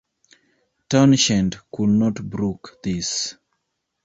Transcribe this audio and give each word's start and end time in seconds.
Townshend 0.89 1.59
could 1.71 1.89
not 1.89 2.27
brook 2.27 2.79
this. 2.83 3.35